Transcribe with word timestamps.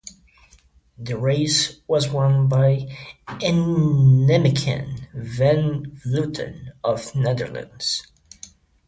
The 0.97 1.15
race 1.15 1.79
was 1.85 2.09
won 2.09 2.47
by 2.47 2.87
Annemiek 3.27 5.11
van 5.13 5.91
Vleuten 5.91 6.69
of 6.83 7.13
Netherlands. 7.13 8.07